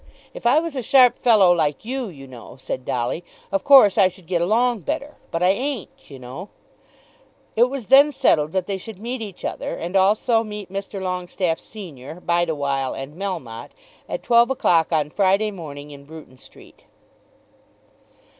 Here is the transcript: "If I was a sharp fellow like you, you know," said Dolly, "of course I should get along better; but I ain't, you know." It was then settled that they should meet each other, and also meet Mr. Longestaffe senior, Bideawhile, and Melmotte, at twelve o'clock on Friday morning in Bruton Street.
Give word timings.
"If 0.33 0.47
I 0.47 0.57
was 0.59 0.75
a 0.75 0.81
sharp 0.81 1.15
fellow 1.15 1.53
like 1.53 1.85
you, 1.85 2.07
you 2.09 2.25
know," 2.25 2.55
said 2.55 2.85
Dolly, 2.85 3.23
"of 3.51 3.63
course 3.63 3.99
I 3.99 4.07
should 4.07 4.25
get 4.25 4.41
along 4.41 4.79
better; 4.79 5.17
but 5.29 5.43
I 5.43 5.49
ain't, 5.51 6.09
you 6.09 6.17
know." 6.17 6.49
It 7.55 7.69
was 7.69 7.85
then 7.85 8.11
settled 8.11 8.51
that 8.53 8.65
they 8.65 8.79
should 8.79 8.97
meet 8.97 9.21
each 9.21 9.45
other, 9.45 9.75
and 9.75 9.95
also 9.95 10.43
meet 10.43 10.73
Mr. 10.73 10.99
Longestaffe 10.99 11.59
senior, 11.59 12.19
Bideawhile, 12.19 12.95
and 12.95 13.15
Melmotte, 13.15 13.73
at 14.09 14.23
twelve 14.23 14.49
o'clock 14.49 14.91
on 14.91 15.11
Friday 15.11 15.51
morning 15.51 15.91
in 15.91 16.05
Bruton 16.05 16.39
Street. 16.39 16.85